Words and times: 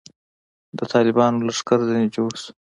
د 0.77 0.79
طالبانو 0.93 1.45
لښکر 1.47 1.79
ځنې 1.87 2.07
جوړ 2.15 2.31
شو. 2.41 2.51